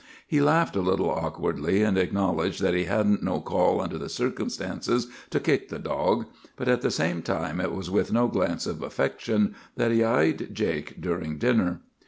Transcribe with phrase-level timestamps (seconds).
[0.25, 5.05] He laughed a little awkwardly, and acknowledged that he 'hadn't no call, under the circumstances,
[5.29, 8.81] to kick the dog;' but at the same time it was with no glance of
[8.81, 11.81] affection that he eyed Jake during dinner.